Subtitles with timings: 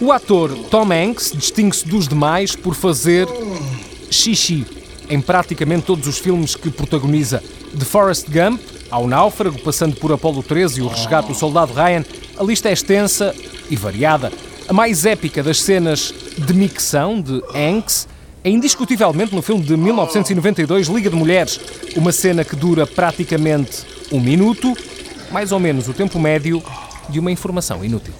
[0.00, 3.26] O ator Tom Hanks distingue-se dos demais por fazer
[4.12, 4.64] xixi
[5.08, 7.42] em praticamente todos os filmes que protagoniza.
[7.74, 8.60] De Forrest Gump
[8.90, 12.04] ao Náufrago, passando por Apollo 13 e o Resgate do Soldado Ryan,
[12.40, 13.34] a lista é extensa
[13.68, 14.32] e variada.
[14.66, 18.08] A mais épica das cenas de micção de Hanks
[18.42, 21.60] é indiscutivelmente no filme de 1992 Liga de Mulheres,
[21.94, 24.74] uma cena que dura praticamente um minuto,
[25.30, 26.62] mais ou menos o tempo médio
[27.10, 28.14] de uma informação inútil.